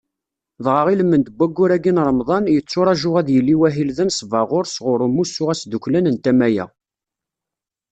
Dɣa 0.63 0.83
ilmend 0.93 1.27
n 1.31 1.35
waggur-agi 1.37 1.91
n 1.93 2.03
Remḍan, 2.07 2.45
yetturaǧu 2.53 3.11
ad 3.19 3.27
yili 3.31 3.55
wahil 3.61 3.89
d 3.97 3.99
anesbaɣur 4.03 4.65
sɣur 4.67 4.99
umussu 5.07 5.43
asdukklan 5.53 6.07
n 6.09 6.15
tama-a. 6.23 6.65